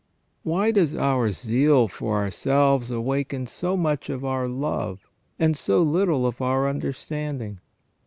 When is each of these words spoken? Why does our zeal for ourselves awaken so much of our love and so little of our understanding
Why 0.41 0.71
does 0.71 0.95
our 0.95 1.31
zeal 1.31 1.87
for 1.87 2.15
ourselves 2.17 2.89
awaken 2.89 3.45
so 3.45 3.77
much 3.77 4.09
of 4.09 4.25
our 4.25 4.47
love 4.47 5.01
and 5.37 5.55
so 5.55 5.83
little 5.83 6.25
of 6.25 6.41
our 6.41 6.67
understanding 6.67 7.59